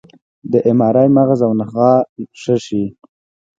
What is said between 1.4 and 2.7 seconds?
او نخاع ښه